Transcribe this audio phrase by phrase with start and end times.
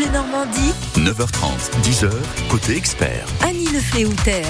[0.00, 2.10] Bleu Normandie, 9h30, 10h,
[2.48, 3.26] côté expert.
[3.46, 4.44] Annie Lefléouter.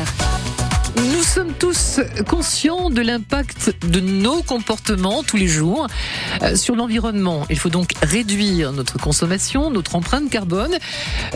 [1.01, 5.87] Nous sommes tous conscients de l'impact de nos comportements tous les jours
[6.43, 7.47] euh, sur l'environnement.
[7.49, 10.77] Il faut donc réduire notre consommation, notre empreinte carbone,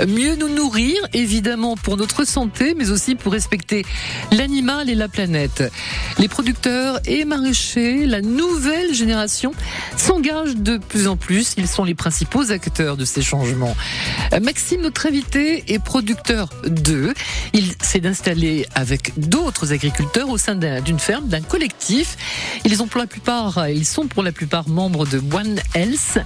[0.07, 3.87] mieux nous nourrir, évidemment pour notre santé, mais aussi pour respecter
[4.33, 5.63] l'animal et la planète.
[6.19, 9.53] Les producteurs et maraîchers, la nouvelle génération,
[9.97, 11.55] s'engagent de plus en plus.
[11.57, 13.77] Ils sont les principaux acteurs de ces changements.
[14.35, 17.15] Euh, Maxime, notre invité, est producteur d'œufs.
[17.55, 22.17] Il s'est installé avec d'autres agriculteurs au sein d'un- d'une ferme, d'un collectif.
[22.65, 26.19] Ils ont pour la plupart, ils sont pour la plupart membres de One Health,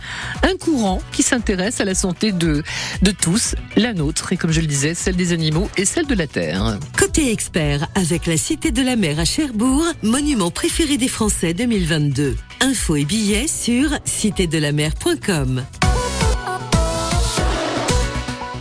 [0.42, 2.62] un courant qui s'intéresse à la santé de,
[3.02, 6.14] de tous, la nôtre, et comme je le disais, celle des animaux et celle de
[6.14, 6.78] la terre.
[6.98, 12.36] Côté expert avec la Cité de la Mer à Cherbourg, monument préféré des Français 2022.
[12.60, 15.64] Infos et billets sur citédelamer.com.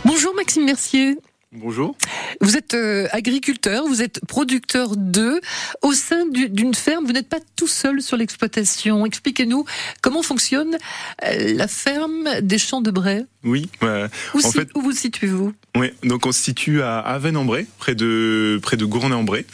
[0.04, 1.16] Bonjour Maxime Mercier.
[1.52, 1.96] Bonjour.
[2.40, 5.40] Vous êtes euh, agriculteur, vous êtes producteur d'œufs
[5.82, 7.04] au sein du- d'une ferme.
[7.04, 9.04] Vous n'êtes pas tout seul sur l'exploitation.
[9.06, 9.64] Expliquez-nous
[10.02, 10.76] comment fonctionne
[11.24, 13.24] euh, la ferme des Champs de Bray.
[13.44, 13.68] Oui.
[13.82, 15.52] euh, Où, en si- fait, où vous situez-vous?
[15.76, 19.44] Ouais, donc on se situe à Avennes-en-Bray, près de près de Gournay-en-Bray.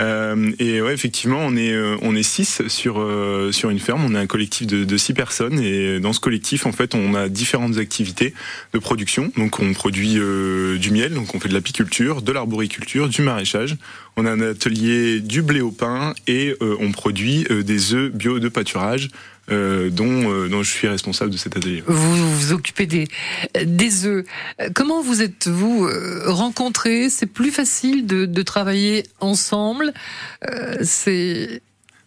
[0.00, 4.04] Euh, et ouais, effectivement, on est euh, on est six sur euh, sur une ferme.
[4.04, 7.28] On est un collectif de, six personnes et dans ce collectif, en fait, on a
[7.28, 8.34] différentes activités
[8.72, 9.30] de production.
[9.36, 13.76] Donc, on produit du miel, donc on fait de l'apiculture, de l'arboriculture, du maraîchage.
[14.16, 18.48] On a un atelier du blé au pain et on produit des œufs bio de
[18.48, 19.08] pâturage,
[19.50, 21.82] euh, dont euh, dont je suis responsable de cet atelier.
[21.86, 23.08] vous vous occupez des,
[23.64, 24.24] des œufs.
[24.74, 27.10] Comment vous êtes-vous euh, rencontrés?
[27.10, 29.92] C'est plus facile de, de travailler ensemble
[30.48, 31.62] Euh, C'est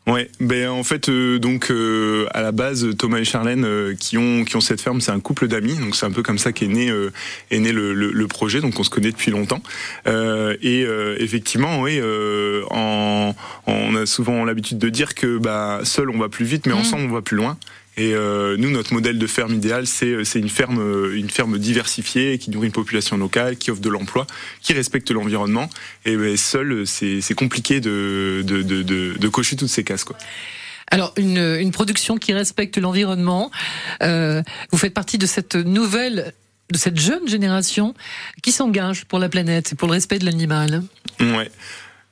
[0.06, 4.18] Ouais, ben en fait euh, donc euh, à la base Thomas et Charlène euh, qui
[4.18, 6.52] ont qui ont cette ferme, c'est un couple d'amis, donc c'est un peu comme ça
[6.52, 7.09] qu'est né euh,
[7.52, 9.64] est né le, le, le projet, donc on se connaît depuis longtemps.
[10.08, 13.34] Euh, et euh, effectivement, oui, euh, en,
[13.66, 16.80] on a souvent l'habitude de dire que bah seul on va plus vite, mais Mhm.
[16.80, 17.58] ensemble on va plus loin.
[17.96, 21.59] Et euh, nous, notre modèle de ferme idéal, c'est c'est une ferme euh, une ferme
[21.59, 24.26] diversifiée qui nourrit une population locale, qui offre de l'emploi,
[24.62, 25.70] qui respecte l'environnement.
[26.06, 30.03] Et ben, seul, c'est c'est compliqué de de, de de de cocher toutes ces cases
[30.06, 30.18] quoi.
[30.90, 33.52] alors une, une production qui respecte l'environnement.
[34.02, 36.34] Euh, vous faites partie de cette nouvelle,
[36.72, 37.94] de cette jeune génération
[38.42, 40.82] qui s'engage pour la planète et pour le respect de l'animal.
[41.20, 41.52] Ouais.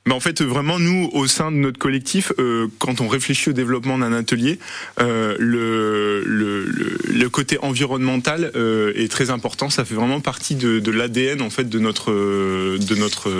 [0.06, 3.52] Mais en fait, vraiment, nous, au sein de notre collectif, euh, quand on réfléchit au
[3.52, 4.58] développement d'un atelier,
[5.00, 9.70] euh, le, le, le, côté environnemental euh, est très important.
[9.70, 13.30] Ça fait vraiment partie de, de l'ADN en fait de notre de notre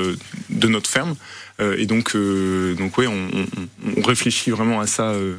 [0.51, 1.17] de notre ferme.
[1.61, 3.47] Euh, et donc, euh, donc ouais, on, on,
[3.99, 5.11] on réfléchit vraiment à ça.
[5.11, 5.37] euh.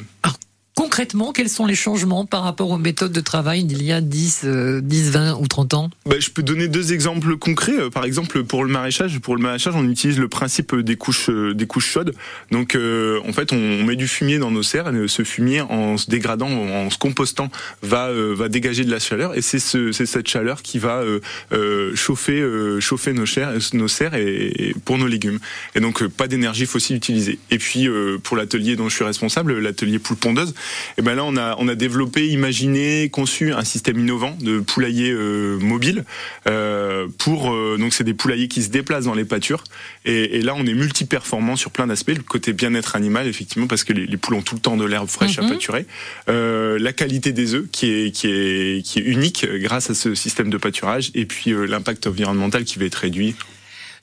[0.76, 4.42] Concrètement, quels sont les changements par rapport aux méthodes de travail d'il y a 10,
[4.46, 5.90] euh, 10, 20 ou 30 ans?
[6.08, 7.78] Bah, je peux donner deux exemples concrets.
[7.80, 11.30] Euh, Par exemple, pour le maraîchage, pour le maraîchage, on utilise le principe des couches,
[11.30, 12.16] euh, des couches chaudes.
[12.52, 14.94] Donc, euh, en fait, on met du fumier dans nos serres.
[14.96, 17.52] Et ce fumier, en se dégradant, en se compostant,
[17.84, 19.38] va euh, va dégager de la chaleur.
[19.38, 21.20] Et c'est ce, cette chaleur qui va euh,
[21.52, 25.38] euh, chauffer, euh, chauffer nos, chairs, nos serres et, et pour nos légumes.
[25.76, 27.38] Et donc, euh, pas d'énergie fossile utilisée.
[27.52, 30.56] Et puis, euh, pour l'atelier dont je suis responsable, l'atelier poule pondeuse,
[30.98, 35.12] et ben là, on a on a développé, imaginé, conçu un système innovant de poulailler
[35.12, 36.06] euh, mobile.
[36.48, 39.64] Euh, pour euh, donc c'est des poulaillers qui se déplacent dans les pâtures
[40.06, 43.84] et, et là on est multi-performant sur plein d'aspects le côté bien-être animal effectivement parce
[43.84, 45.46] que les, les poules ont tout le temps de l'herbe fraîche Mhm.
[45.46, 45.86] à pâturer
[46.30, 49.94] Euh, la qualité des œufs qui est qui est qui est unique euh, grâce à
[49.96, 53.36] ce système de pâturage et puis euh, l'impact environnemental qui va être réduit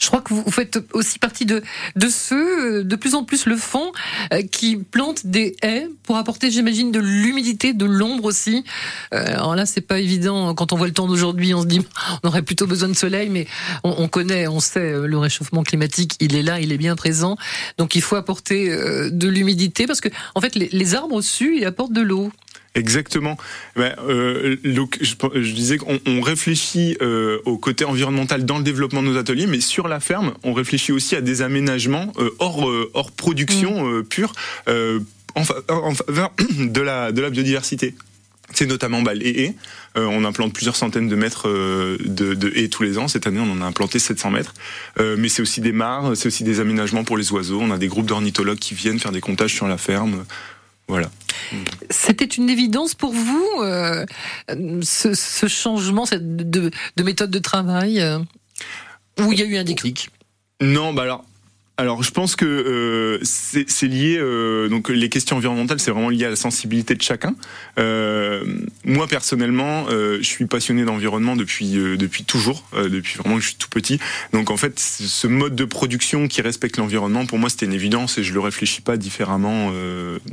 [0.00, 1.62] Je crois que vous faites aussi partie de,
[1.94, 3.92] de ceux, euh, de plus en plus le font,
[4.32, 8.64] euh, qui plantent des haies pour apporter, j'imagine, de l'humidité, de l'ombre aussi.
[9.12, 10.54] Euh, alors là, c'est pas évident.
[10.54, 11.82] Quand on voit le temps d'aujourd'hui, on se dit,
[12.22, 13.46] on aurait plutôt besoin de soleil, mais
[13.84, 17.36] on, on connaît, on sait, le réchauffement climatique, il est là, il est bien présent.
[17.76, 18.70] Donc il faut apporter
[19.10, 22.32] de l'humidité parce que, en fait, les, les arbres au-dessus, ils apportent de l'eau.
[22.74, 23.36] Exactement.
[23.74, 28.64] Ben, euh, donc, je, je disais qu'on on réfléchit euh, au côté environnemental dans le
[28.64, 32.30] développement de nos ateliers, mais sur la ferme, on réfléchit aussi à des aménagements euh,
[32.38, 34.32] hors, euh, hors production euh, pure
[34.68, 35.00] euh,
[35.34, 37.94] en, en faveur de la, de la biodiversité.
[38.52, 39.54] C'est notamment bah, les haies.
[39.96, 43.08] Euh, on implante plusieurs centaines de mètres euh, de, de haies tous les ans.
[43.08, 44.54] Cette année, on en a implanté 700 mètres.
[44.98, 47.60] Euh, mais c'est aussi des mares, c'est aussi des aménagements pour les oiseaux.
[47.60, 50.24] On a des groupes d'ornithologues qui viennent faire des comptages sur la ferme.
[50.88, 51.10] Voilà.
[51.90, 54.06] C'était une évidence pour vous, euh,
[54.82, 58.18] ce, changement de, de méthode de travail, euh,
[59.20, 60.10] où il y a eu un déclic?
[60.60, 61.24] Non, bah alors.
[61.80, 66.26] Alors je pense que euh, c'est lié euh, donc les questions environnementales c'est vraiment lié
[66.26, 67.34] à la sensibilité de chacun.
[67.78, 68.44] Euh,
[68.84, 73.48] moi personnellement euh, je suis passionné d'environnement depuis euh, depuis toujours depuis vraiment que je
[73.48, 73.98] suis tout petit.
[74.34, 78.18] Donc en fait ce mode de production qui respecte l'environnement pour moi c'était une évidence
[78.18, 79.72] et je le réfléchis pas différemment.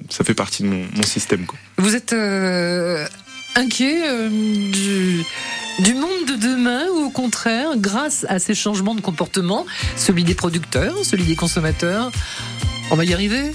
[0.09, 1.45] ça fait partie de mon, mon système.
[1.45, 1.57] Quoi.
[1.77, 2.13] Vous êtes
[3.55, 5.23] inquiet du
[5.79, 9.65] du monde de demain ou au contraire, grâce à ces changements de comportement,
[9.95, 12.11] celui des producteurs, celui des consommateurs,
[12.89, 13.51] on va y arriver?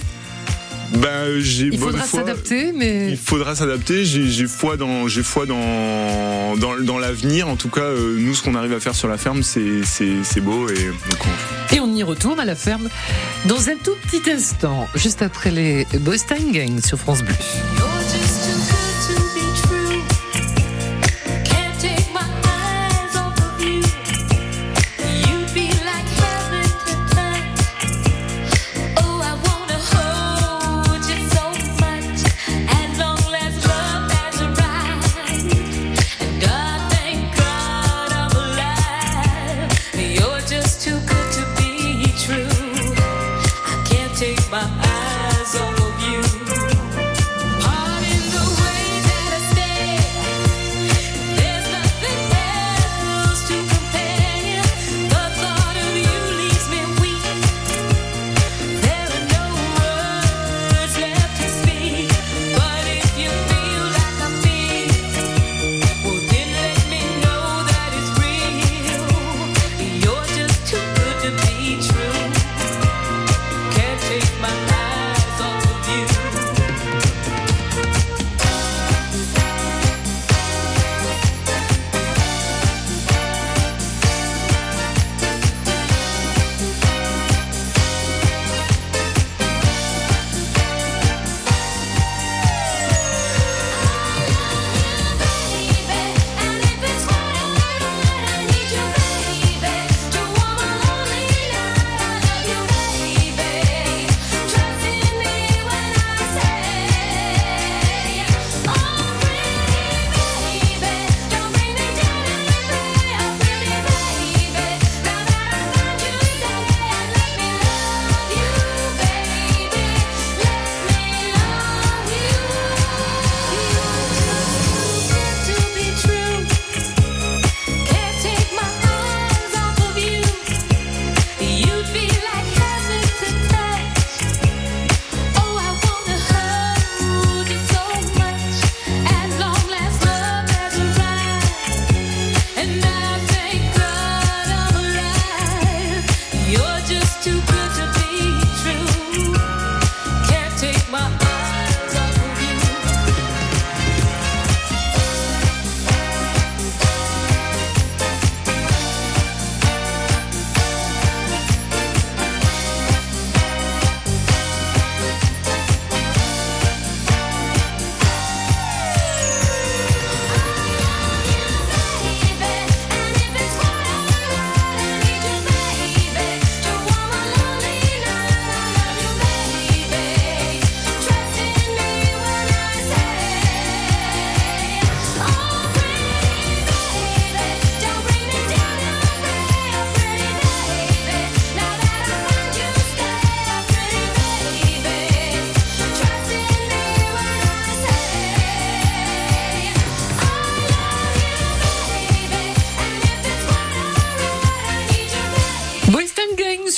[0.97, 4.05] Ben, j'ai il faudra s'adapter, mais il faudra s'adapter.
[4.05, 7.47] J'ai foi dans, j'ai foi dans, dans, dans l'avenir.
[7.47, 10.69] En tout cas, euh, nous, ce qu'on arrive à faire sur la ferme, c'est beau
[10.69, 10.91] et
[11.71, 12.89] et on y retourne à la ferme
[13.47, 16.17] dans un tout petit instant, juste après les Boys
[16.51, 17.33] Gang sur France Bleu.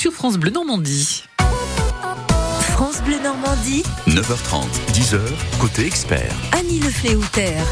[0.04, 1.24] France Bleu Normandie.
[2.60, 3.82] France Bleu Normandie.
[4.06, 5.18] 9h30, 10h,
[5.58, 6.34] côté expert.
[6.52, 7.64] Annie Le Fléoutère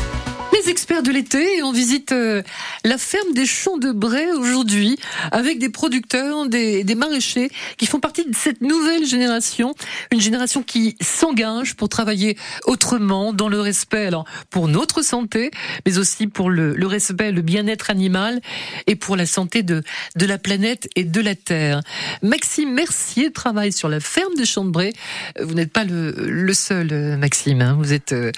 [0.68, 2.42] experts de l'été on visite euh,
[2.84, 4.96] la ferme des Champs de Bray aujourd'hui
[5.32, 9.74] avec des producteurs, des, maraîchers qui font partie de cette nouvelle génération,
[10.12, 15.50] une génération qui s'engage pour travailler autrement, dans le respect, alors pour notre santé,
[15.86, 18.40] mais aussi pour le, respect, le bien-être animal
[18.86, 19.82] et pour la santé de,
[20.16, 21.80] la planète et de la terre.
[22.22, 24.92] Maxime Mercier travaille sur la ferme des Champs de Bray.
[25.40, 27.60] Vous n'êtes pas le, seul, Maxime.
[27.60, 27.76] Hein.
[27.78, 28.30] Vous êtes euh,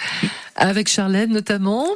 [0.57, 1.87] avec Charlène notamment.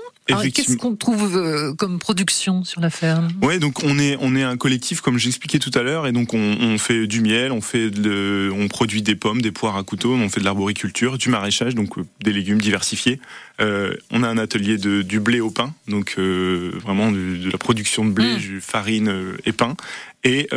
[0.52, 3.28] Qu'est-ce qu'on trouve euh, comme production sur la ferme?
[3.42, 6.34] Ouais, donc on est on est un collectif comme j'expliquais tout à l'heure et donc
[6.34, 9.82] on, on, fait du miel, on fait de, on produit des pommes, des poires à
[9.82, 13.20] couteau, on fait de l'arboriculture, du maraîchage, donc euh, des légumes diversifiés.
[13.60, 17.50] Euh, on a un atelier de du blé au pain, donc euh, vraiment de, de,
[17.50, 18.60] la production de blé, mmh.
[18.60, 19.12] farine
[19.44, 19.76] et pain,
[20.25, 20.49] et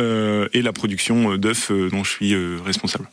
[0.52, 3.08] et la production d'œufs dont je suis responsable.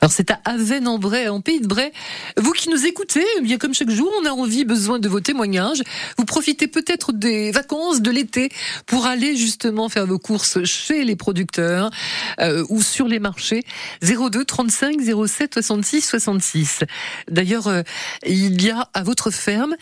[0.00, 1.90] Alors c'est à Avennes-en-Bray, en Pays de Bray.
[2.36, 5.20] Vous qui nous écoutez, eh bien comme chaque jour, on a envie, besoin de vos
[5.20, 5.82] témoignages.
[6.16, 8.50] Vous profitez peut-être des vacances de l'été
[8.86, 11.90] pour aller justement faire vos courses chez les producteurs
[12.40, 13.64] euh, ou sur les marchés.
[14.02, 16.80] 02 35 07 66 66.
[17.28, 17.82] D'ailleurs, euh,
[18.24, 19.74] il y a à votre ferme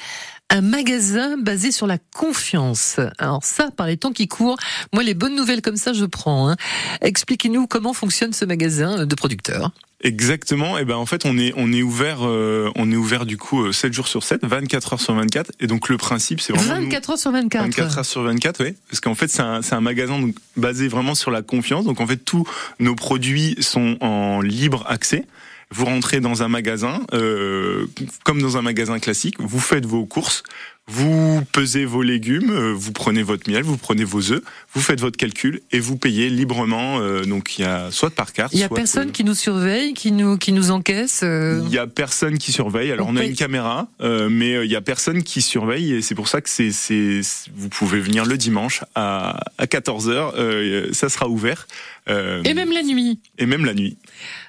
[0.48, 3.00] un magasin basé sur la confiance.
[3.18, 4.58] Alors ça, par les temps qui courent,
[4.92, 6.48] moi les bonnes nouvelles comme ça, je prends.
[6.48, 6.56] Hein.
[7.02, 9.72] Expliquez-nous comment fonctionne ce magasin de producteurs.
[10.02, 10.76] Exactement.
[10.76, 13.72] Et ben en fait on est on est ouvert euh, on est ouvert du coup
[13.72, 16.82] 7 euh, jours sur 7, 24 heures sur 24 et donc le principe c'est vraiment
[16.82, 17.62] 24 heures sur 24.
[17.64, 20.88] 24 heures sur 24 oui parce qu'en fait c'est un c'est un magasin donc basé
[20.88, 21.84] vraiment sur la confiance.
[21.86, 22.46] Donc en fait tous
[22.78, 25.24] nos produits sont en libre accès.
[25.72, 27.86] Vous rentrez dans un magasin, euh,
[28.22, 30.44] comme dans un magasin classique, vous faites vos courses,
[30.88, 35.00] vous pesez vos légumes, euh, vous prenez votre miel, vous prenez vos œufs, vous faites
[35.00, 37.00] votre calcul et vous payez librement.
[37.00, 38.52] Euh, donc il y a soit par carte.
[38.52, 41.22] Il y a personne qui nous surveille, qui nous qui nous encaisse.
[41.24, 41.60] Euh...
[41.66, 42.92] Il y a personne qui surveille.
[42.92, 45.92] Alors on, on a une caméra, euh, mais euh, il y a personne qui surveille
[45.92, 47.20] et c'est pour ça que c'est c'est
[47.52, 51.66] vous pouvez venir le dimanche à à 14 h ça sera ouvert.
[52.06, 53.18] et même la nuit.
[53.38, 53.96] Et même la nuit.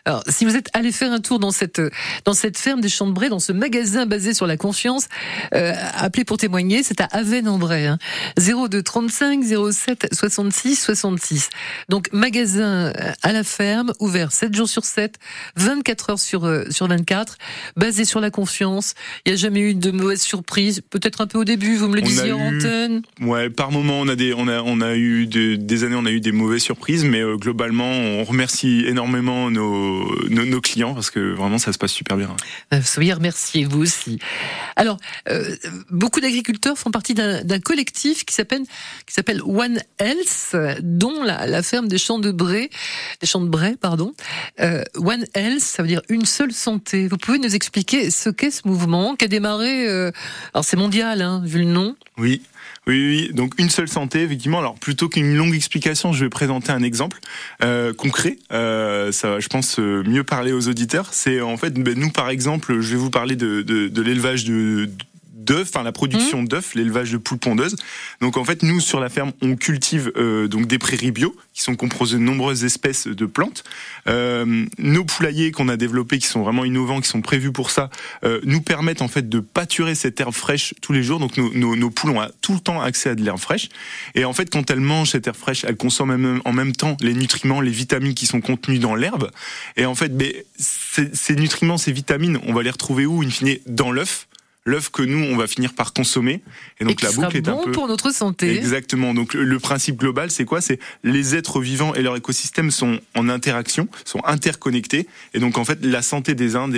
[0.06, 1.82] Alors, si vous êtes allé faire un tour dans cette
[2.26, 5.08] dans cette ferme des Champs de Bray, dans ce magasin basé sur la confiance,
[5.52, 7.88] appelez pour témoigner, c'est à Avennes-en-Bray.
[7.88, 7.98] Hein.
[8.38, 11.50] 02 35 07 66 66.
[11.90, 15.16] Donc magasin euh, à la ferme, ouvert 7 jours sur 7,
[15.56, 17.38] 24 heures sur euh, sur 24,
[17.76, 18.94] basé sur la confiance.
[19.26, 21.96] Il n'y a jamais eu de mauvaise surprise, peut-être un peu au début, vous me
[21.96, 23.02] le disiez en antenne.
[23.22, 26.12] Ouais, par moment on a des on a on a eu des années on a
[26.12, 31.34] eu des mauvaises surprises mais euh, globalement on remercie énormément nos, nos, clients parce que
[31.34, 32.36] vraiment ça se passe super bien.
[32.84, 34.20] soyez remerciés vous aussi.
[34.76, 34.98] Alors
[35.90, 38.64] beaucoup beaucoup d'agriculteurs font partie d'un collectif qui s'appelle
[39.06, 42.72] qui s'appelle One Health, dont la, ferme des champs de Bray,
[43.22, 44.14] des champs de Bray, pardon.
[44.60, 47.08] Euh, One Health, ça veut dire une seule santé.
[47.08, 50.12] Vous pouvez nous expliquer ce qu'est ce mouvement qui a démarré euh,
[50.56, 51.96] Alors c'est mondial, hein, vu le nom.
[52.18, 52.42] Oui.
[52.88, 54.60] Oui, oui, donc une seule santé, effectivement.
[54.60, 57.20] Alors plutôt qu'une longue explication, je vais présenter un exemple
[57.64, 58.38] euh, concret.
[58.50, 61.10] Ça va, je pense, mieux parler aux auditeurs.
[61.12, 64.90] C'est en fait, ben, nous par exemple, je vais vous parler de, de l'élevage de,
[65.48, 66.48] d'œufs, enfin la production mmh.
[66.48, 67.76] d'œufs, l'élevage de poules pondeuses.
[68.22, 71.62] Donc en fait, nous sur la ferme, on cultive euh, donc des prairies bio qui
[71.62, 73.64] sont composées de nombreuses espèces de plantes.
[74.08, 77.90] Euh, nos poulaillers qu'on a développés, qui sont vraiment innovants, qui sont prévus pour ça,
[78.24, 81.20] euh, nous permettent en fait de pâturer cette herbe fraîche tous les jours.
[81.20, 83.70] Donc nos, nos, nos poules ont tout le temps accès à de l'herbe fraîche.
[84.14, 87.14] Et en fait, quand elles mangent cette herbe fraîche, elles consomment en même temps les
[87.14, 89.32] nutriments, les vitamines qui sont contenus dans l'herbe.
[89.78, 93.30] Et en fait, ben, ces, ces nutriments, ces vitamines, on va les retrouver où, in
[93.30, 94.27] fine, dans l'œuf
[94.68, 96.44] l'œuf que nous on va finir par consommer.
[96.80, 98.56] Et donc la boucle est bon un peu pour notre santé.
[98.56, 99.14] Exactement.
[99.14, 100.62] Donc le, principe global, c'est quoi?
[100.62, 105.66] C'est les êtres vivants et leur écosystème sont en interaction, sont interconnectés, et donc en
[105.66, 106.70] fait la santé des uns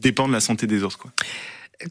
[0.00, 0.98] dépend de la santé des autres.
[0.98, 1.12] Quoi.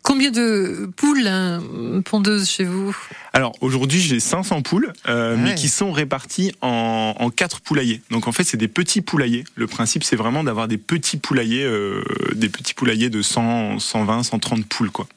[0.04, 1.62] Combien de poules hein,
[2.06, 2.96] pondeuses chez vous?
[3.34, 8.02] Alors aujourd'hui j'ai 500 poules, euh, mais qui sont réparties en, en 4 poulaillers.
[8.10, 9.44] Donc en fait c'est des petits poulaillers.
[9.56, 12.04] Le principe c'est vraiment d'avoir des petits poulaillers, euh,
[12.36, 15.08] des petits poulaillers de 100, 120, 130 poules quoi.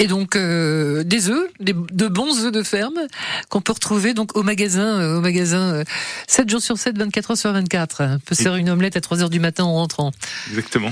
[0.00, 2.98] Et donc euh, des œufs, des, de bons œufs de ferme
[3.50, 5.84] qu'on peut retrouver donc au magasin, euh, au magasin
[6.26, 8.02] 7 euh, jours sur 7, 24 heures sur 24.
[8.14, 10.10] On peut se faire une omelette à 3 heures du matin en rentrant.
[10.48, 10.90] Exactement.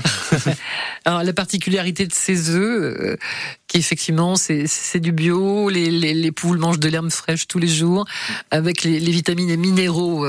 [1.05, 3.17] Alors la particularité de ces œufs,
[3.67, 7.67] qui effectivement c'est du bio, les, les, les, poules mangent de l'herbe fraîche tous les
[7.67, 8.05] jours,
[8.51, 10.23] avec les, les vitamines et minéraux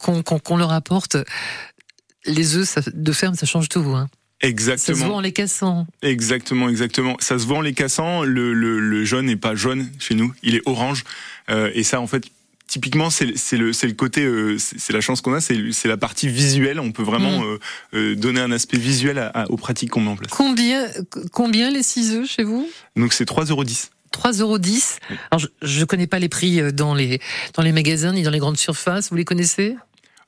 [0.00, 1.16] qu'on qu'on leur apporte.
[2.24, 3.80] Les œufs de ferme, ça change tout.
[3.80, 4.08] Hein.
[4.40, 4.96] Exactement.
[4.96, 5.86] Ça se voit en les cassant.
[6.02, 7.16] Exactement, exactement.
[7.20, 8.24] Ça se voit en les cassant.
[8.24, 11.04] Le, le, le jaune n'est pas jaune chez nous, il est orange.
[11.50, 12.24] Euh, et ça, en fait,
[12.66, 13.34] typiquement, c'est le,
[13.70, 16.80] le côté, euh, c'est la chance qu'on a, c'est la partie visuelle.
[16.80, 17.58] On peut vraiment mm.
[17.94, 20.30] euh, donner un aspect visuel à, à, aux pratiques qu'on met en place.
[20.30, 20.86] Combien,
[21.32, 22.68] combien les 6 œufs chez vous?
[22.96, 23.64] Donc c'est 3,10 euros.
[23.64, 24.58] 3,10 euros.
[25.30, 27.20] Alors, je ne connais pas les prix dans les,
[27.54, 29.10] dans les magasins ni dans les grandes surfaces.
[29.10, 29.76] Vous les connaissez?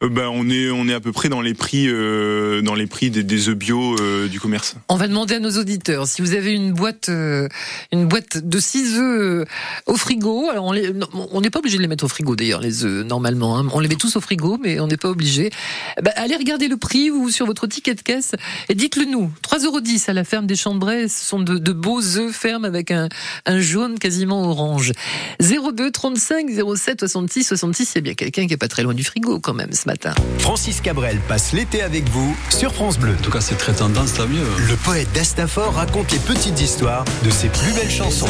[0.03, 2.87] Euh, ben, on est on est à peu près dans les prix euh, dans les
[2.87, 4.75] prix des, des œufs bio euh, du commerce.
[4.89, 7.49] On va demander à nos auditeurs si vous avez une boîte euh,
[7.93, 9.49] une boîte de 6 œufs
[9.87, 10.51] au frigo.
[10.51, 10.75] Alors on
[11.33, 13.59] on n'est pas obligé de les mettre au frigo d'ailleurs les œufs normalement.
[13.59, 13.67] hein.
[13.73, 15.51] On les met tous au frigo mais on n'est pas obligé.
[16.03, 18.33] Bah, allez regarder le prix ou sur votre ticket de caisse
[18.69, 19.31] et dites-le nous.
[19.49, 21.09] 3,10 euros à la ferme des Chambrais.
[21.09, 23.09] Ce sont de, de beaux œufs fermes avec un,
[23.47, 24.93] un jaune quasiment orange.
[25.41, 27.93] 02 35 07 66 66.
[27.93, 30.15] Il y a bien quelqu'un qui est pas très loin du frigo quand même matin.
[30.39, 33.17] Francis Cabrel passe l'été avec vous sur France Bleu.
[33.19, 34.47] En tout cas, c'est très tendance, tant mieux.
[34.69, 38.27] Le poète d'Astafor raconte les petites histoires de ses plus belles chansons.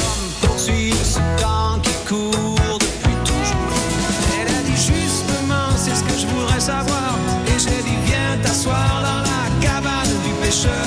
[6.66, 7.14] savoir.
[7.46, 10.86] Et j'ai dit, viens t'asseoir dans la cabane du pêcheur.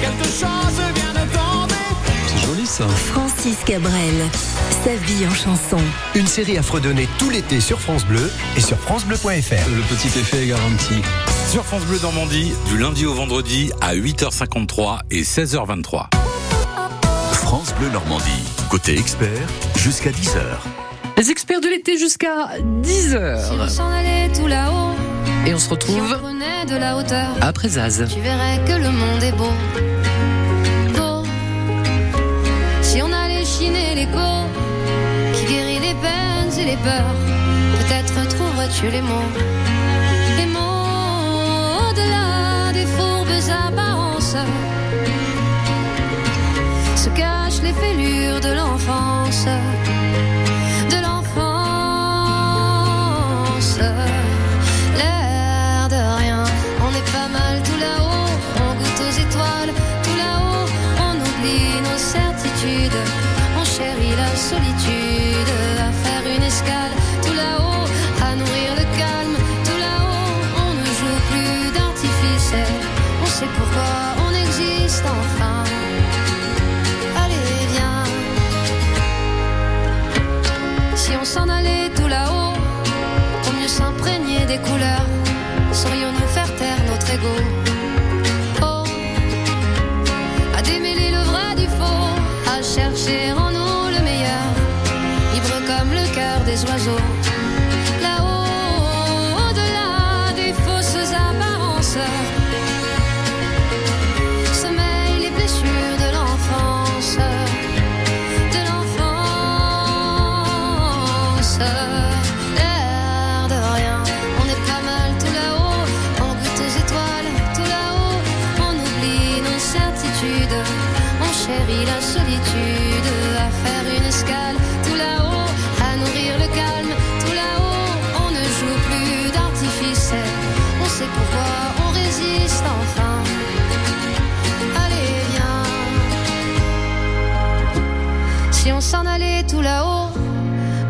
[0.00, 0.83] Quelque chose.
[2.82, 4.14] Francis Cabrel,
[4.84, 5.76] sa vie en chanson.
[6.16, 9.70] Une série à fredonner tout l'été sur France Bleu et sur francebleu.fr.
[9.70, 10.94] Le petit effet est garanti.
[11.48, 16.08] Sur France Bleu Normandie, du lundi au vendredi à 8h53 et 16h23.
[17.32, 18.42] France Bleu Normandie.
[18.70, 20.40] Côté expert, jusqu'à 10h.
[21.16, 24.96] Les experts de l'été jusqu'à 10 Si on h s'en allait tout là-haut,
[25.46, 26.18] et on se si on retrouve
[26.68, 28.04] de la hauteur, après Zaz.
[28.12, 29.32] tu verrais que le monde est.
[29.36, 29.93] Beau.
[36.76, 39.30] Peut-être trouverais-tu les mots.
[40.36, 43.28] Les mots au-delà des fourbes
[43.66, 44.36] apparences
[46.96, 49.46] se cachent les fêlures de l'enfance.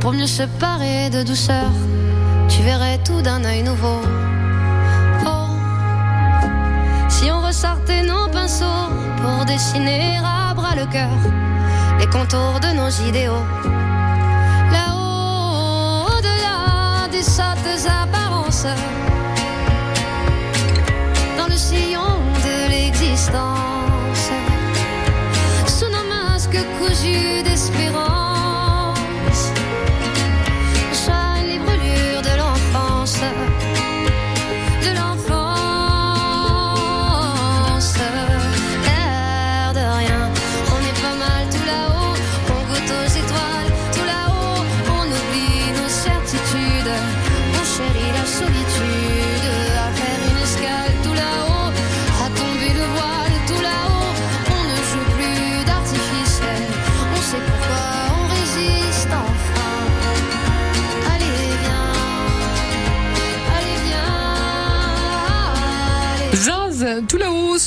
[0.04, 1.70] Pour mieux se parer de douceur,
[2.50, 4.02] tu verrais tout d'un œil nouveau.
[5.24, 5.48] Oh,
[7.08, 8.90] si on ressortait nos pinceaux
[9.22, 11.08] pour dessiner à bras le cœur
[11.98, 13.46] les contours de nos idéaux.
[14.74, 18.66] Là-haut, au-delà des sottes apparences,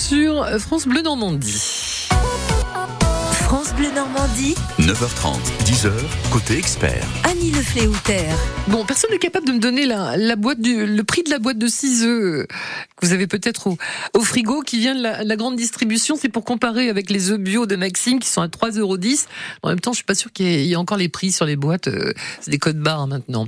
[0.08, 2.08] sur France Bleu Normandie.
[3.32, 5.90] France Bleu Normandie, 9h30, 10h,
[6.32, 7.06] côté expert.
[7.24, 8.36] Annie Le Fléoutère.
[8.68, 11.40] Bon, personne n'est capable de me donner la, la boîte du, le prix de la
[11.40, 12.48] boîte de 6 œufs
[12.98, 13.78] que vous avez peut-être au,
[14.16, 16.18] au frigo qui vient de la, la grande distribution.
[16.20, 18.98] C'est pour comparer avec les œufs bio de Maxime qui sont à 3,10 euros.
[19.64, 21.10] En même temps, je suis pas sûr qu'il y, ait- il y ait encore les
[21.10, 21.88] prix sur les boîtes.
[21.88, 23.48] euh, C'est des codes barres maintenant.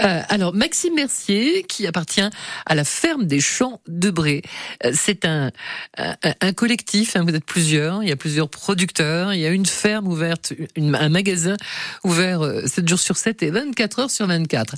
[0.00, 2.22] Euh, alors, Maxime Mercier, qui appartient
[2.66, 4.42] à la ferme des Champs de Bré.
[4.84, 5.50] Euh, C'est un,
[5.98, 9.50] un, un collectif, hein, vous êtes plusieurs, il y a plusieurs producteurs, il y a
[9.50, 11.56] une ferme ouverte, une- un magasin
[12.04, 14.74] ouvert euh, 7 jours sur 7 et 24 heures sur 24.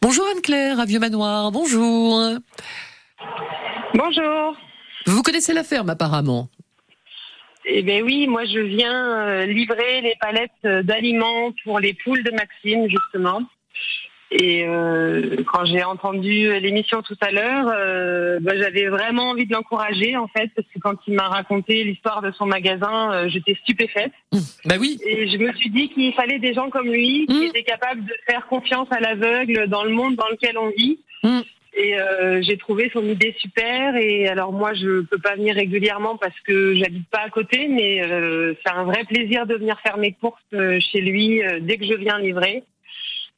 [0.00, 2.22] Bonjour Anne-Claire, à Vieux-Manoir, bonjour.
[3.94, 4.56] Bonjour.
[5.06, 6.48] Vous connaissez la ferme apparemment?
[7.66, 12.22] Eh bien oui, moi je viens euh, livrer les palettes euh, d'aliments pour les poules
[12.22, 13.42] de Maxime justement.
[14.32, 19.52] Et euh, quand j'ai entendu l'émission tout à l'heure, euh, bah, j'avais vraiment envie de
[19.52, 23.54] l'encourager en fait parce que quand il m'a raconté l'histoire de son magasin, euh, j'étais
[23.62, 24.12] stupéfaite.
[24.64, 24.98] Bah oui.
[25.06, 28.12] Et je me suis dit qu'il fallait des gens comme lui qui étaient capables de
[28.28, 30.98] faire confiance à l'aveugle dans le monde dans lequel on vit.
[31.22, 31.40] Mm.
[31.76, 33.96] Et euh, j'ai trouvé son idée super.
[33.96, 38.02] Et alors moi, je peux pas venir régulièrement parce que j'habite pas à côté, mais
[38.02, 41.76] euh, c'est un vrai plaisir de venir faire mes courses euh, chez lui euh, dès
[41.76, 42.64] que je viens livrer.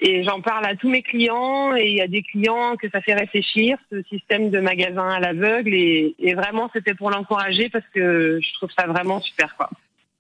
[0.01, 3.01] Et j'en parle à tous mes clients et il y a des clients que ça
[3.01, 5.75] fait réfléchir, ce système de magasin à l'aveugle.
[5.75, 9.57] Et, vraiment, c'était pour l'encourager parce que je trouve ça vraiment super.
[9.57, 9.71] Quoi.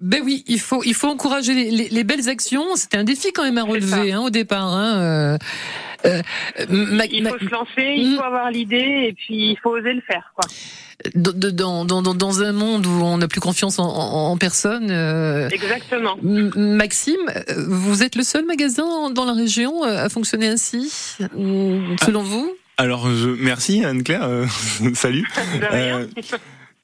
[0.01, 2.77] Ben oui, il faut il faut encourager les, les- les belles actions.
[2.77, 4.69] C'était un défi quand même à relever hein, au départ.
[4.73, 4.99] Hein.
[5.01, 5.39] euh,
[6.07, 6.23] euh,
[6.69, 9.93] Ma- Il Ma- faut se lancer, il faut avoir l'idée et puis il faut oser
[9.95, 10.33] le faire.
[10.37, 10.45] Quoi.
[11.17, 14.37] dans, dans, dans, dans- dans un monde où on n'a plus confiance en, en, en
[14.37, 14.89] personne.
[14.93, 16.17] euh, Exactement.
[16.23, 17.17] Maxime,
[17.57, 22.53] vous êtes le seul magasin dans la région euh, à fonctionner ainsi, selon vous?
[22.77, 24.47] Alors, je, merci Anne-Claire, euh,
[24.95, 25.27] salut.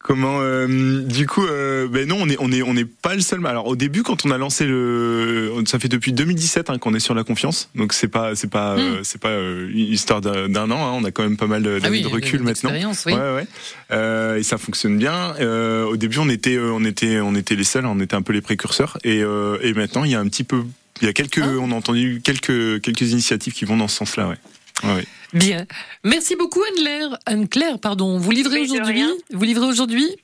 [0.05, 3.15] De Comment euh, du coup euh, ben non on est on est on n'est pas
[3.15, 3.45] le seul.
[3.47, 7.01] Alors au début quand on a lancé le ça fait depuis 2017 hein, qu'on est
[7.01, 7.71] sur la confiance.
[7.75, 11.05] Donc c'est pas c'est pas euh, c'est pas euh, une histoire d'un an hein, on
[11.05, 11.87] a quand même pas mal d'années Hmm.
[11.87, 12.71] Ah oui, de recul maintenant.
[12.71, 13.13] oui.
[13.13, 13.47] ouais ouais.
[13.93, 15.35] Euh, et ça fonctionne bien.
[15.41, 18.35] Euh, au début on était on était on était les seuls on était un peu
[18.35, 18.99] les précurseurs.
[19.05, 20.65] Et euh, et maintenant il y a un petit peu
[21.01, 21.49] il y a quelques Ah.
[21.61, 24.37] on a entendu quelques quelques initiatives qui vont dans ce sens là ouais
[24.83, 25.05] ouais.
[25.33, 25.67] Bien.
[26.05, 27.19] Merci beaucoup Anne-Claire.
[27.27, 28.19] Anne-Claire, pardon.
[28.19, 29.05] Vous livrez Oui, aujourd'hui.
[29.33, 30.17] Vous livrez aujourd'hui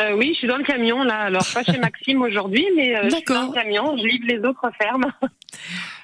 [0.00, 1.18] Euh, oui, je suis dans le camion là.
[1.20, 3.96] Alors pas chez Maxime aujourd'hui, mais euh, je suis dans le camion.
[3.96, 5.06] Je livre les autres fermes.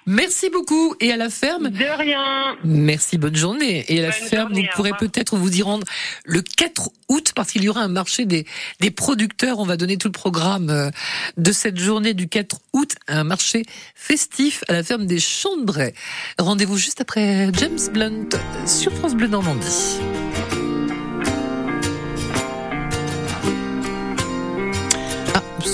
[0.07, 1.69] Merci beaucoup et à la ferme?
[1.71, 2.57] De rien.
[2.65, 3.85] Merci, bonne journée.
[3.89, 5.87] Et à la ferme, journée, vous pourrez peut-être vous y rendre
[6.25, 8.47] le 4 août parce qu'il y aura un marché des,
[8.81, 9.59] des producteurs.
[9.59, 10.91] On va donner tout le programme euh,
[11.37, 13.63] de cette journée du 4 août, un marché
[13.95, 15.93] festif à la ferme des Champs de Bray.
[16.39, 18.31] Rendez-vous juste après James Blunt
[18.67, 20.01] sur France Bleu Normandie.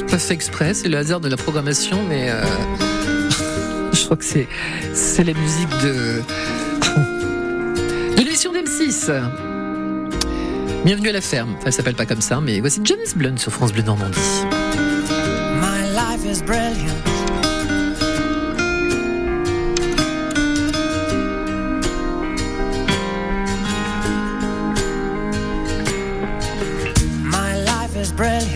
[0.07, 2.43] Pas fait exprès, c'est le hasard de la programmation, mais euh,
[3.93, 4.49] je crois que c'est
[4.95, 6.23] c'est la musique de
[8.17, 9.11] de l'émission d'M6.
[10.85, 11.57] Bienvenue à la ferme.
[11.65, 14.19] Elle s'appelle pas comme ça, mais voici James Blunt sur France Bleu Normandie.
[15.61, 17.17] My life is brilliant.
[28.17, 28.56] Brilliant.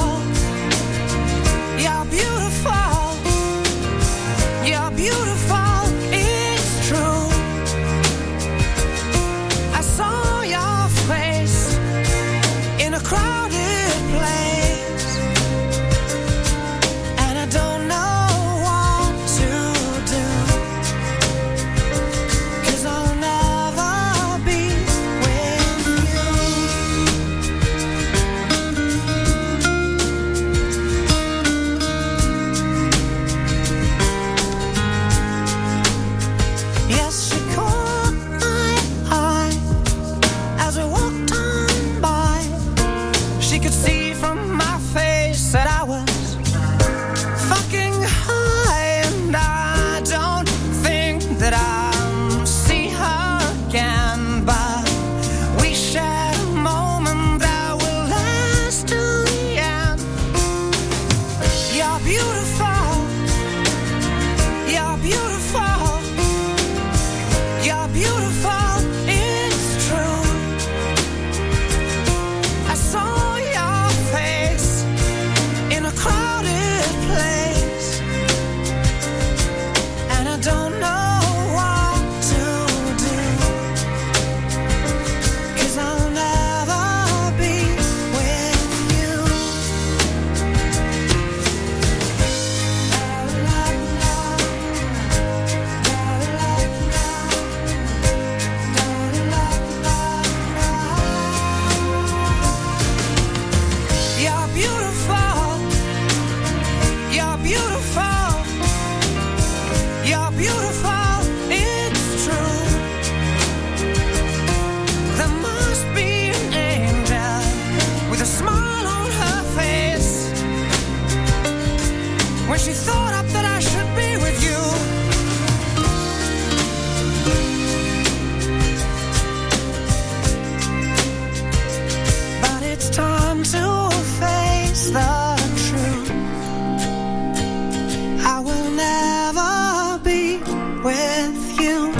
[140.83, 141.91] with you.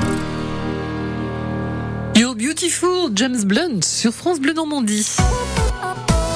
[2.15, 5.17] You're beautiful, James Blunt sur France Bleu Normandie.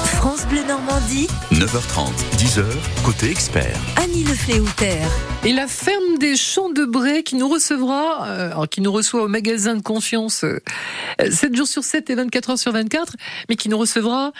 [0.04, 1.28] France Bleu Normandie.
[1.52, 2.64] 9h30, 10h,
[3.04, 3.76] côté expert.
[3.96, 4.98] Annie Lefléouter.
[5.44, 9.28] Et la ferme des Champs de Bray qui nous recevra, euh, qui nous reçoit au
[9.28, 10.60] magasin de confiance euh,
[11.30, 13.16] 7 jours sur 7 et 24 heures sur 24,
[13.48, 14.32] mais qui nous recevra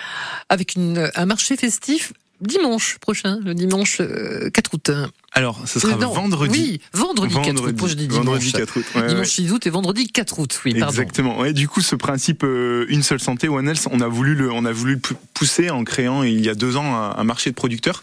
[0.48, 4.90] avec un marché festif dimanche prochain, le dimanche euh, 4 août.
[5.36, 6.58] Alors, ce sera Non, vendredi.
[6.58, 7.46] Oui, vendredi, 4 août.
[7.56, 7.72] Vendredi.
[7.74, 8.84] Pourquoi je dis dimanche Vendredi 4 août.
[8.94, 9.06] ouais.
[9.08, 10.60] Dimanche 6 août et vendredi 4 août.
[10.64, 10.88] Oui, pardon.
[10.88, 11.38] Exactement.
[11.38, 14.50] Ouais, du coup, ce principe euh, une seule santé, One Health, on a voulu le,
[14.50, 17.24] on a voulu le pou- pousser en créant il y a deux ans un, un
[17.24, 18.00] marché de producteurs.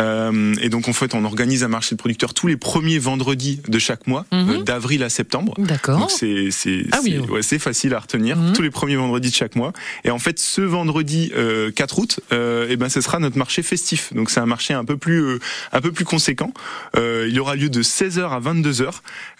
[0.00, 3.60] Euh, et donc en fait, on organise un marché de producteurs tous les premiers vendredis
[3.66, 4.48] de chaque mois, Mhm.
[4.50, 5.54] euh, d'avril à septembre.
[5.58, 5.98] D'accord.
[5.98, 7.18] Donc c'est c'est Ah oui.
[7.20, 8.52] c'est- ouais, c'est facile à retenir Mhm.
[8.52, 9.72] tous les premiers vendredis de chaque mois.
[10.04, 13.64] Et en fait, ce vendredi euh, 4 août, euh, eh ben ce sera notre marché
[13.64, 14.12] festif.
[14.14, 15.40] Donc c'est un marché un peu plus
[15.72, 16.52] un peu plus conséquent.
[16.96, 18.90] Euh, il aura lieu de 16h à 22h.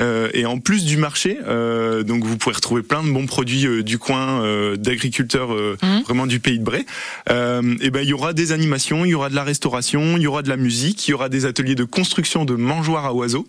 [0.00, 3.82] Euh, et en plus du marché, euh, donc vous pourrez retrouver plein de bons produits
[3.82, 6.02] du coin, euh, d'agriculteurs euh, Mhm.
[6.04, 6.84] vraiment du pays de Bray.
[7.30, 10.22] Euh, et ben il y aura des animations, il y aura de la restauration, il
[10.22, 13.14] y aura de la musique, il y aura des ateliers de construction de mangeoires à
[13.14, 13.46] oiseaux.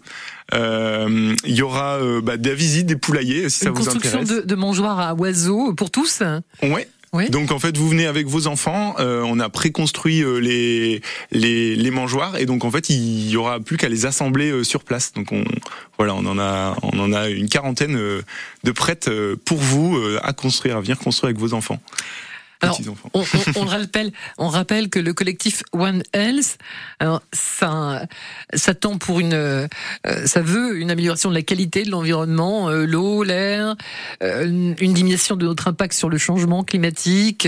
[0.54, 4.22] Euh, il y aura euh, bah, des visites des poulaillers si ça Une vous construction
[4.22, 4.42] intéresse.
[4.44, 6.22] de, de mangeoires à oiseaux pour tous?
[6.63, 6.88] Ouais.
[7.30, 8.95] Donc en fait, vous venez avec vos enfants.
[9.00, 13.36] euh, on a préconstruit euh, les, les les mangeoires et donc en fait, il y
[13.36, 15.12] aura plus qu'à les assembler euh, sur place.
[15.13, 15.43] Donc on
[15.98, 18.22] voilà, on en a on en a une quarantaine euh,
[18.63, 21.80] de prêtes euh, pour vous euh, à construire, à venir construire avec vos enfants.
[22.62, 22.80] Alors.
[23.13, 26.58] On, on- on le rappelle, on rappelle que le collectif One Health,
[27.00, 28.06] alors ça,
[28.54, 29.67] ça tend pour une, euh,
[30.26, 33.76] ça veut une amélioration de la qualité de l'environnement, euh, l'eau, l'air,
[34.24, 37.48] euh, une diminution de notre impact sur le changement climatique,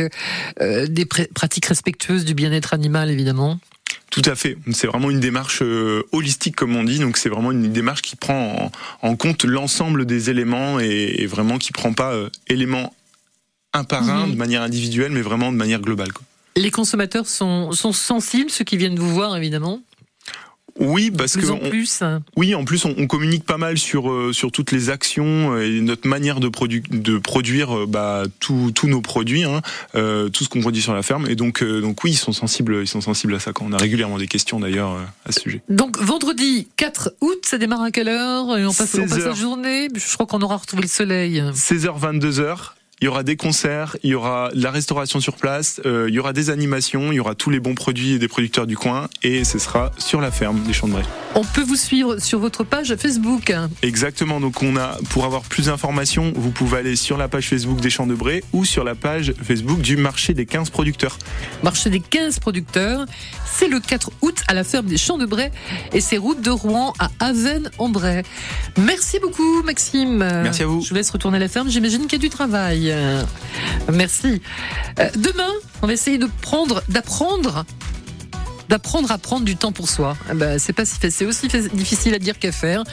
[0.61, 3.59] euh, des pratiques respectueuses du bien-être animal évidemment.
[4.09, 4.57] Tout à fait.
[4.73, 6.99] C'est vraiment une démarche euh, holistique, comme on dit.
[6.99, 8.71] Donc c'est vraiment une démarche qui prend
[9.03, 12.93] en, en compte l'ensemble des éléments et, et vraiment qui prend pas euh, élément
[13.73, 14.31] un par un Mhm.
[14.33, 16.11] de manière individuelle, mais vraiment de manière globale.
[16.13, 16.23] Quoi.
[16.57, 19.81] Les consommateurs sont, sont sensibles, ceux qui viennent vous voir évidemment,
[20.79, 22.01] Oui, parce plus que en on- plus.
[22.37, 25.65] oui, en plus on, on communique pas mal sur euh, sur toutes les actions euh,
[25.67, 29.61] et notre manière de, produ- de produire euh, bah, tous nos produits, hein,
[29.95, 31.27] euh, tout ce qu'on produit sur la ferme.
[31.29, 33.51] Et donc donc oui, ils sont sensibles, ils sont sensibles à ça.
[33.53, 35.61] Quand on a régulièrement des questions d'ailleurs à ce sujet.
[35.69, 38.57] Donc vendredi 4 août, ça démarre à quelle heure?
[38.57, 39.87] Et on passe, on 16 passe la journée?
[39.93, 41.41] Je crois qu'on aura retrouvé le soleil.
[41.53, 42.73] 16h 22h.
[43.03, 46.13] Il y aura des concerts, il y aura de la restauration sur place, euh, il
[46.13, 49.09] y aura des animations, il y aura tous les bons produits des producteurs du coin
[49.23, 51.05] et ce sera sur la ferme des Champs de Bray.
[51.33, 53.51] On peut vous suivre sur votre page Facebook.
[53.81, 54.39] Exactement.
[54.39, 57.89] Donc on a pour avoir plus d'informations, vous pouvez aller sur la page Facebook des
[57.89, 61.17] Champs de Bray ou sur la page Facebook du marché des 15 producteurs.
[61.63, 63.07] Marché des 15 producteurs.
[63.51, 65.49] C'est le 4 août à la ferme des Champs de Bray
[65.91, 68.21] et c'est route de Rouen à Aven-en-Bray.
[68.77, 70.17] Merci beaucoup, Maxime.
[70.17, 70.81] Merci à vous.
[70.81, 71.67] Je vous laisse retourner à la ferme.
[71.67, 72.90] J'imagine qu'il y a du travail.
[73.91, 74.41] Merci.
[74.99, 75.49] Euh, Demain,
[75.81, 77.65] on va essayer de prendre, d'apprendre.
[78.69, 80.15] D'apprendre à prendre du temps pour soi.
[80.29, 82.83] Ah bah, c'est c'est aussi difficile à dire qu'à faire.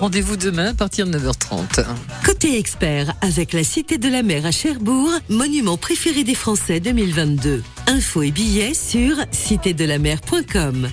[0.00, 1.84] Rendez-vous demain à partir de 9h30.
[2.24, 7.62] Côté expert, avec la Cité de la Mer à Cherbourg, monument préféré des Français 2022.
[7.86, 10.88] Infos et billets sur citédelamer.com.